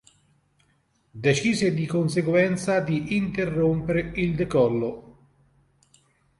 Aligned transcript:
Decise 1.27 1.75
di 1.75 1.85
conseguenza 1.85 2.79
di 2.79 3.15
interrompere 3.15 4.11
il 4.15 4.33
decollo. 4.33 5.17